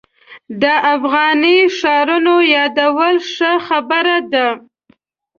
[0.61, 0.63] د
[0.95, 4.47] افغاني ښارونو یادول ښه خبره ده.